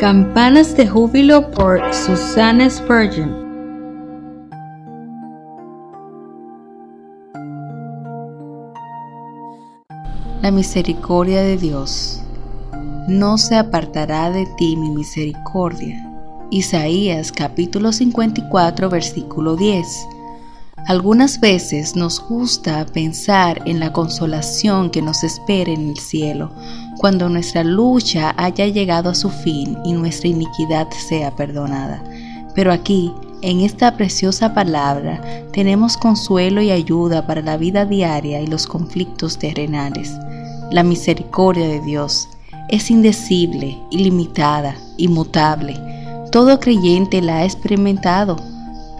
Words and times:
Campanas 0.00 0.74
de 0.78 0.86
Júbilo 0.86 1.50
por 1.50 1.78
Susanna 1.92 2.70
Spurgeon. 2.70 3.36
La 10.40 10.50
misericordia 10.50 11.42
de 11.42 11.58
Dios. 11.58 12.22
No 13.08 13.36
se 13.36 13.56
apartará 13.56 14.30
de 14.30 14.46
ti 14.56 14.74
mi 14.74 14.88
misericordia. 14.88 16.10
Isaías 16.50 17.30
capítulo 17.30 17.92
54 17.92 18.88
versículo 18.88 19.54
10. 19.54 19.86
Algunas 20.86 21.38
veces 21.40 21.94
nos 21.94 22.20
gusta 22.20 22.84
pensar 22.86 23.62
en 23.66 23.78
la 23.78 23.92
consolación 23.92 24.90
que 24.90 25.02
nos 25.02 25.22
espera 25.22 25.70
en 25.70 25.90
el 25.90 25.98
cielo, 25.98 26.50
cuando 26.98 27.28
nuestra 27.28 27.62
lucha 27.62 28.34
haya 28.36 28.66
llegado 28.66 29.10
a 29.10 29.14
su 29.14 29.30
fin 29.30 29.78
y 29.84 29.92
nuestra 29.92 30.28
iniquidad 30.28 30.88
sea 31.08 31.34
perdonada. 31.36 32.02
Pero 32.54 32.72
aquí, 32.72 33.12
en 33.42 33.60
esta 33.60 33.96
preciosa 33.96 34.52
palabra, 34.52 35.20
tenemos 35.52 35.96
consuelo 35.96 36.60
y 36.60 36.70
ayuda 36.70 37.26
para 37.26 37.40
la 37.40 37.56
vida 37.56 37.84
diaria 37.84 38.40
y 38.40 38.46
los 38.46 38.66
conflictos 38.66 39.38
terrenales. 39.38 40.12
La 40.70 40.82
misericordia 40.82 41.68
de 41.68 41.80
Dios 41.80 42.28
es 42.68 42.90
indecible, 42.90 43.78
ilimitada, 43.90 44.76
inmutable. 44.96 45.76
Todo 46.30 46.60
creyente 46.60 47.20
la 47.22 47.38
ha 47.38 47.44
experimentado, 47.44 48.36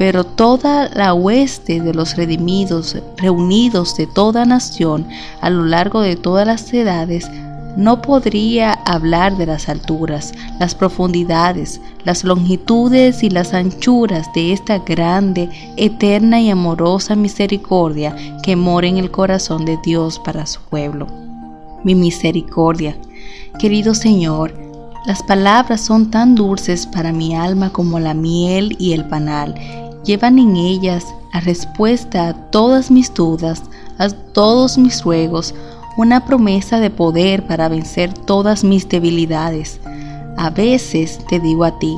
pero 0.00 0.24
toda 0.24 0.88
la 0.94 1.12
hueste 1.12 1.78
de 1.78 1.92
los 1.92 2.16
redimidos, 2.16 2.96
reunidos 3.18 3.98
de 3.98 4.06
toda 4.06 4.46
nación 4.46 5.06
a 5.42 5.50
lo 5.50 5.66
largo 5.66 6.00
de 6.00 6.16
todas 6.16 6.46
las 6.46 6.72
edades, 6.72 7.30
no 7.76 8.00
podría 8.00 8.72
hablar 8.86 9.36
de 9.36 9.44
las 9.44 9.68
alturas, 9.68 10.32
las 10.58 10.74
profundidades, 10.74 11.82
las 12.04 12.24
longitudes 12.24 13.22
y 13.22 13.28
las 13.28 13.52
anchuras 13.52 14.26
de 14.34 14.54
esta 14.54 14.78
grande, 14.78 15.50
eterna 15.76 16.40
y 16.40 16.48
amorosa 16.48 17.14
misericordia 17.14 18.16
que 18.42 18.56
mora 18.56 18.86
en 18.86 18.96
el 18.96 19.10
corazón 19.10 19.66
de 19.66 19.78
Dios 19.84 20.18
para 20.18 20.46
su 20.46 20.62
pueblo 20.62 21.08
mi 21.84 21.94
misericordia. 21.94 22.96
Querido 23.58 23.94
Señor, 23.94 24.54
las 25.06 25.22
palabras 25.22 25.82
son 25.82 26.10
tan 26.10 26.34
dulces 26.34 26.86
para 26.86 27.12
mi 27.12 27.34
alma 27.34 27.70
como 27.70 27.98
la 28.00 28.14
miel 28.14 28.76
y 28.78 28.92
el 28.92 29.04
panal. 29.06 29.89
Llevan 30.04 30.38
en 30.38 30.56
ellas 30.56 31.04
la 31.34 31.40
respuesta 31.40 32.28
a 32.28 32.34
todas 32.50 32.90
mis 32.90 33.12
dudas, 33.12 33.62
a 33.98 34.08
todos 34.08 34.78
mis 34.78 35.02
ruegos, 35.04 35.54
una 35.96 36.24
promesa 36.24 36.80
de 36.80 36.90
poder 36.90 37.46
para 37.46 37.68
vencer 37.68 38.12
todas 38.14 38.64
mis 38.64 38.88
debilidades. 38.88 39.78
A 40.38 40.48
veces 40.48 41.18
te 41.28 41.38
digo 41.38 41.64
a 41.64 41.78
ti, 41.78 41.96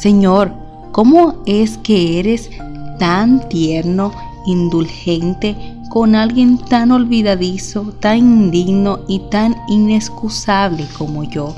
Señor, 0.00 0.52
¿cómo 0.90 1.34
es 1.46 1.78
que 1.78 2.18
eres 2.18 2.50
tan 2.98 3.48
tierno, 3.48 4.12
indulgente 4.46 5.56
con 5.90 6.16
alguien 6.16 6.58
tan 6.58 6.90
olvidadizo, 6.90 7.92
tan 8.00 8.18
indigno 8.18 9.00
y 9.06 9.20
tan 9.30 9.56
inexcusable 9.68 10.86
como 10.98 11.22
yo? 11.24 11.54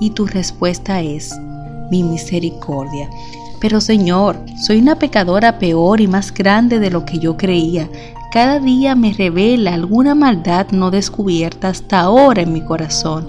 Y 0.00 0.10
tu 0.10 0.26
respuesta 0.26 1.00
es, 1.00 1.38
mi 1.90 2.02
misericordia. 2.02 3.08
Pero 3.64 3.80
Señor, 3.80 4.36
soy 4.60 4.78
una 4.82 4.96
pecadora 4.96 5.58
peor 5.58 6.02
y 6.02 6.06
más 6.06 6.34
grande 6.34 6.80
de 6.80 6.90
lo 6.90 7.06
que 7.06 7.18
yo 7.18 7.38
creía. 7.38 7.88
Cada 8.30 8.60
día 8.60 8.94
me 8.94 9.14
revela 9.14 9.72
alguna 9.72 10.14
maldad 10.14 10.66
no 10.70 10.90
descubierta 10.90 11.68
hasta 11.68 12.00
ahora 12.00 12.42
en 12.42 12.52
mi 12.52 12.60
corazón, 12.60 13.24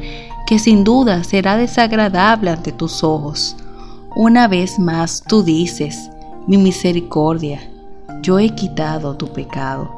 que 0.46 0.60
sin 0.60 0.84
duda 0.84 1.24
será 1.24 1.56
desagradable 1.56 2.52
ante 2.52 2.74
tus 2.74 3.02
ojos. 3.02 3.56
Una 4.14 4.50
vez 4.50 4.78
más 4.78 5.24
tú 5.26 5.42
dices, 5.42 6.10
mi 6.48 6.58
misericordia, 6.58 7.62
yo 8.22 8.38
he 8.38 8.50
quitado 8.50 9.16
tu 9.16 9.28
pecado. 9.28 9.90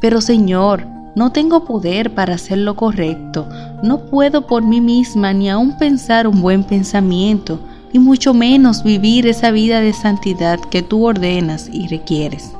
Pero 0.00 0.20
Señor, 0.20 0.86
no 1.16 1.32
tengo 1.32 1.64
poder 1.64 2.14
para 2.14 2.34
hacer 2.34 2.58
lo 2.58 2.76
correcto, 2.76 3.48
no 3.82 4.02
puedo 4.04 4.46
por 4.46 4.62
mí 4.62 4.80
misma 4.80 5.32
ni 5.32 5.50
aun 5.50 5.76
pensar 5.78 6.28
un 6.28 6.40
buen 6.40 6.62
pensamiento, 6.62 7.58
y 7.92 7.98
mucho 7.98 8.34
menos 8.34 8.82
vivir 8.82 9.26
esa 9.26 9.50
vida 9.50 9.80
de 9.80 9.92
santidad 9.92 10.58
que 10.58 10.82
tú 10.82 11.04
ordenas 11.04 11.68
y 11.72 11.88
requieres. 11.88 12.52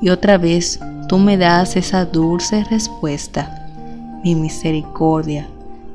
Y 0.00 0.10
otra 0.10 0.38
vez 0.38 0.80
tú 1.08 1.18
me 1.18 1.36
das 1.36 1.76
esa 1.76 2.04
dulce 2.04 2.64
respuesta. 2.64 3.66
Mi 4.22 4.34
misericordia, 4.34 5.48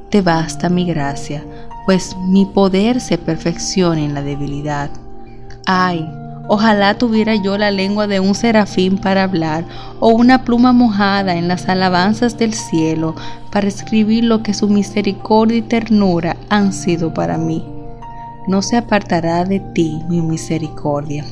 te 0.09 0.21
basta 0.21 0.69
mi 0.69 0.85
gracia, 0.85 1.43
pues 1.85 2.15
mi 2.27 2.45
poder 2.45 3.01
se 3.01 3.17
perfecciona 3.17 4.01
en 4.01 4.13
la 4.13 4.21
debilidad. 4.21 4.89
Ay, 5.65 6.07
Ojalá 6.53 6.97
tuviera 6.97 7.35
yo 7.35 7.57
la 7.57 7.71
lengua 7.71 8.07
de 8.07 8.19
un 8.19 8.35
serafín 8.35 8.97
para 8.97 9.23
hablar 9.23 9.63
o 10.01 10.09
una 10.09 10.43
pluma 10.43 10.73
mojada 10.73 11.35
en 11.35 11.47
las 11.47 11.69
alabanzas 11.69 12.37
del 12.37 12.53
cielo 12.53 13.15
para 13.53 13.69
escribir 13.69 14.25
lo 14.25 14.43
que 14.43 14.53
su 14.53 14.67
misericordia 14.67 15.59
y 15.59 15.61
ternura 15.61 16.35
han 16.49 16.73
sido 16.73 17.13
para 17.13 17.37
mí. 17.37 17.63
No 18.47 18.61
se 18.61 18.77
apartará 18.77 19.45
de 19.45 19.59
ti 19.59 20.01
mi 20.09 20.21
misericordia. 20.21 21.25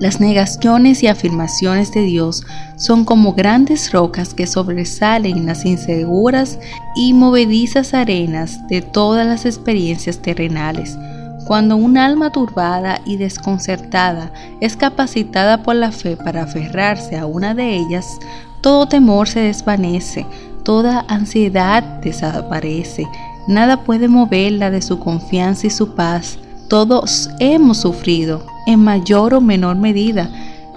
Las 0.00 0.20
negaciones 0.20 1.02
y 1.02 1.06
afirmaciones 1.06 1.92
de 1.92 2.02
Dios 2.02 2.44
son 2.76 3.04
como 3.04 3.34
grandes 3.34 3.92
rocas 3.92 4.34
que 4.34 4.46
sobresalen 4.46 5.38
en 5.38 5.46
las 5.46 5.64
inseguras 5.64 6.58
y 6.96 7.12
movedizas 7.12 7.94
arenas 7.94 8.66
de 8.68 8.82
todas 8.82 9.26
las 9.26 9.44
experiencias 9.46 10.18
terrenales 10.18 10.96
cuando 11.44 11.76
un 11.76 11.98
alma 11.98 12.30
turbada 12.30 13.00
y 13.04 13.16
desconcertada 13.16 14.32
es 14.60 14.76
capacitada 14.76 15.62
por 15.62 15.76
la 15.76 15.92
fe 15.92 16.16
para 16.16 16.44
aferrarse 16.44 17.16
a 17.16 17.26
una 17.26 17.54
de 17.54 17.76
ellas, 17.76 18.18
todo 18.60 18.86
temor 18.86 19.28
se 19.28 19.40
desvanece, 19.40 20.26
toda 20.62 21.04
ansiedad 21.08 21.82
desaparece, 22.00 23.06
nada 23.46 23.84
puede 23.84 24.08
moverla 24.08 24.70
de 24.70 24.82
su 24.82 24.98
confianza 24.98 25.66
y 25.66 25.70
su 25.70 25.94
paz. 25.94 26.38
Todos 26.68 27.30
hemos 27.40 27.78
sufrido, 27.78 28.44
en 28.66 28.80
mayor 28.80 29.34
o 29.34 29.40
menor 29.40 29.76
medida, 29.76 30.30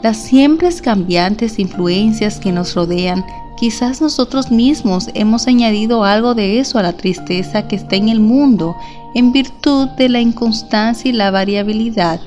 las 0.03 0.17
siempre 0.17 0.69
cambiantes 0.81 1.59
influencias 1.59 2.39
que 2.39 2.51
nos 2.51 2.75
rodean 2.75 3.23
Quizás 3.57 4.01
nosotros 4.01 4.51
mismos 4.51 5.09
hemos 5.15 5.47
añadido 5.47 6.03
algo 6.03 6.35
de 6.35 6.59
eso 6.59 6.77
a 6.77 6.83
la 6.83 6.93
tristeza 6.93 7.67
que 7.67 7.75
está 7.75 7.95
en 7.95 8.07
el 8.07 8.19
mundo 8.19 8.75
en 9.15 9.31
virtud 9.31 9.87
de 9.97 10.09
la 10.09 10.21
inconstancia 10.21 11.09
y 11.09 11.11
la 11.11 11.31
variabilidad, 11.31 12.21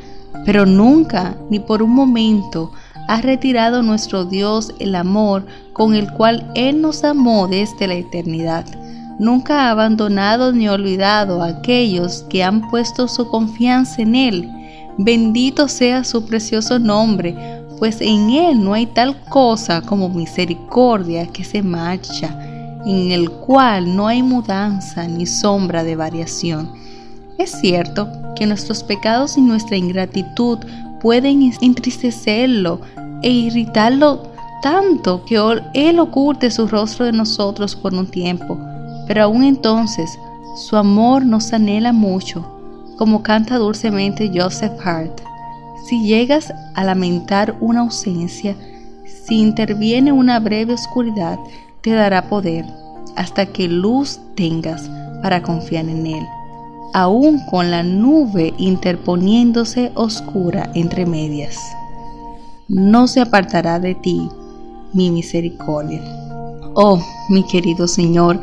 pero 0.44 0.66
nunca, 0.66 1.36
ni 1.48 1.60
por 1.60 1.84
un 1.84 1.94
momento, 1.94 2.72
ha 3.06 3.20
retirado 3.20 3.82
nuestro 3.82 4.24
Dios 4.24 4.74
el 4.80 4.96
amor 4.96 5.46
con 5.72 5.94
el 5.94 6.12
cual 6.12 6.50
Él 6.56 6.82
nos 6.82 7.04
amó 7.04 7.46
desde 7.46 7.86
la 7.86 7.94
eternidad. 7.94 8.66
Nunca 9.20 9.66
ha 9.66 9.70
abandonado 9.72 10.50
ni 10.50 10.66
olvidado 10.66 11.42
a 11.42 11.48
aquellos 11.48 12.24
que 12.30 12.42
han 12.42 12.70
puesto 12.70 13.06
su 13.06 13.28
confianza 13.28 14.00
en 14.00 14.14
Él. 14.14 14.50
Bendito 14.96 15.68
sea 15.68 16.04
su 16.04 16.24
precioso 16.24 16.78
nombre, 16.78 17.36
pues 17.78 18.00
en 18.00 18.30
Él 18.30 18.64
no 18.64 18.72
hay 18.72 18.86
tal 18.86 19.20
cosa 19.24 19.82
como 19.82 20.08
misericordia 20.08 21.26
que 21.26 21.44
se 21.44 21.62
marcha, 21.62 22.34
en 22.86 23.10
el 23.10 23.30
cual 23.30 23.94
no 23.94 24.08
hay 24.08 24.22
mudanza 24.22 25.06
ni 25.06 25.26
sombra 25.26 25.84
de 25.84 25.96
variación. 25.96 26.72
Es 27.36 27.50
cierto 27.50 28.08
que 28.36 28.46
nuestros 28.46 28.82
pecados 28.82 29.36
y 29.36 29.42
nuestra 29.42 29.76
ingratitud 29.76 30.60
pueden 31.02 31.52
entristecerlo 31.60 32.80
e 33.20 33.28
irritarlo 33.28 34.30
tanto 34.62 35.26
que 35.26 35.38
Él 35.74 35.98
oculte 35.98 36.50
su 36.50 36.66
rostro 36.66 37.04
de 37.04 37.12
nosotros 37.12 37.76
por 37.76 37.92
un 37.92 38.06
tiempo, 38.06 38.58
pero 39.10 39.24
aún 39.24 39.42
entonces 39.42 40.20
su 40.54 40.76
amor 40.76 41.26
nos 41.26 41.52
anhela 41.52 41.92
mucho, 41.92 42.46
como 42.96 43.24
canta 43.24 43.58
dulcemente 43.58 44.30
Joseph 44.32 44.78
Hart. 44.84 45.20
Si 45.84 46.04
llegas 46.04 46.54
a 46.76 46.84
lamentar 46.84 47.56
una 47.58 47.80
ausencia, 47.80 48.54
si 49.04 49.40
interviene 49.40 50.12
una 50.12 50.38
breve 50.38 50.74
oscuridad, 50.74 51.40
te 51.80 51.90
dará 51.90 52.28
poder, 52.28 52.64
hasta 53.16 53.46
que 53.46 53.66
luz 53.66 54.20
tengas 54.36 54.88
para 55.24 55.42
confiar 55.42 55.88
en 55.88 56.06
Él, 56.06 56.24
aún 56.94 57.40
con 57.50 57.72
la 57.72 57.82
nube 57.82 58.54
interponiéndose 58.58 59.90
oscura 59.96 60.70
entre 60.76 61.04
medias. 61.04 61.58
No 62.68 63.08
se 63.08 63.22
apartará 63.22 63.80
de 63.80 63.96
ti 63.96 64.28
mi 64.92 65.10
misericordia. 65.10 66.00
Oh, 66.74 67.02
mi 67.28 67.42
querido 67.42 67.88
Señor, 67.88 68.40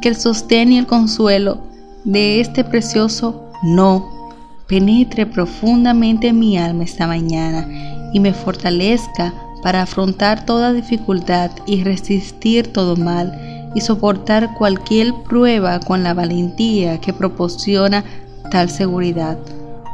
que 0.00 0.08
el 0.08 0.16
sostén 0.16 0.72
y 0.72 0.78
el 0.78 0.86
consuelo 0.86 1.58
de 2.04 2.40
este 2.40 2.64
precioso 2.64 3.50
no 3.62 4.20
penetre 4.66 5.26
profundamente 5.26 6.28
en 6.28 6.38
mi 6.38 6.56
alma 6.56 6.84
esta 6.84 7.06
mañana 7.06 7.66
y 8.12 8.20
me 8.20 8.32
fortalezca 8.32 9.34
para 9.62 9.82
afrontar 9.82 10.46
toda 10.46 10.72
dificultad 10.72 11.50
y 11.66 11.82
resistir 11.84 12.72
todo 12.72 12.96
mal 12.96 13.70
y 13.74 13.80
soportar 13.80 14.54
cualquier 14.54 15.12
prueba 15.28 15.80
con 15.80 16.02
la 16.02 16.14
valentía 16.14 17.00
que 17.00 17.12
proporciona 17.12 18.04
tal 18.50 18.70
seguridad. 18.70 19.38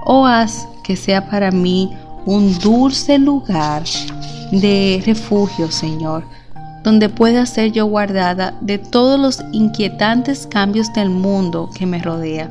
Oh, 0.05 0.26
haz 0.26 0.69
que 0.85 0.97
sea 0.97 1.29
para 1.29 1.50
mí 1.50 1.91
un 2.26 2.59
dulce 2.59 3.19
lugar 3.19 3.82
de 4.52 5.02
refugio, 5.05 5.70
Señor, 5.70 6.25
donde 6.87 7.09
pueda 7.09 7.44
ser 7.47 7.73
yo 7.73 7.85
guardada 7.87 8.55
de 8.61 8.79
todos 8.79 9.19
los 9.19 9.44
inquietantes 9.50 10.47
cambios 10.47 10.93
del 10.93 11.11
mundo 11.11 11.69
que 11.77 11.85
me 11.85 11.99
rodea. 11.99 12.49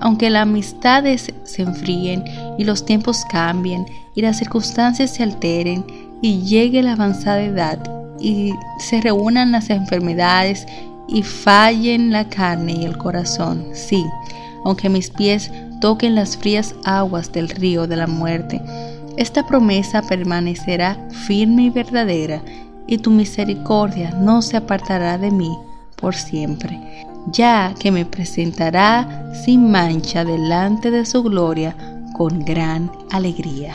Aunque 0.00 0.28
las 0.28 0.42
amistades 0.42 1.32
se 1.44 1.62
enfríen 1.62 2.24
y 2.58 2.64
los 2.64 2.84
tiempos 2.84 3.24
cambien 3.30 3.86
y 4.16 4.22
las 4.22 4.38
circunstancias 4.38 5.14
se 5.14 5.22
alteren 5.22 5.84
y 6.20 6.40
llegue 6.40 6.82
la 6.82 6.94
avanzada 6.94 7.42
edad 7.42 7.78
y 8.18 8.52
se 8.80 9.00
reúnan 9.02 9.52
las 9.52 9.70
enfermedades 9.70 10.66
y 11.06 11.22
fallen 11.22 12.10
la 12.10 12.28
carne 12.28 12.72
y 12.72 12.84
el 12.84 12.98
corazón, 12.98 13.64
sí, 13.72 14.04
aunque 14.64 14.88
mis 14.88 15.10
pies 15.10 15.52
toquen 15.80 16.16
las 16.16 16.36
frías 16.36 16.74
aguas 16.84 17.30
del 17.30 17.48
río 17.48 17.86
de 17.86 17.94
la 17.94 18.08
muerte, 18.08 18.60
esta 19.16 19.46
promesa 19.46 20.02
permanecerá 20.02 20.98
firme 21.10 21.64
y 21.64 21.70
verdadera, 21.70 22.42
y 22.86 22.98
tu 22.98 23.10
misericordia 23.10 24.10
no 24.12 24.42
se 24.42 24.56
apartará 24.56 25.18
de 25.18 25.30
mí 25.30 25.56
por 25.96 26.14
siempre, 26.14 26.80
ya 27.26 27.74
que 27.78 27.90
me 27.90 28.04
presentará 28.04 29.32
sin 29.44 29.70
mancha 29.70 30.24
delante 30.24 30.90
de 30.90 31.04
su 31.04 31.22
gloria 31.22 31.76
con 32.14 32.44
gran 32.44 32.90
alegría. 33.10 33.74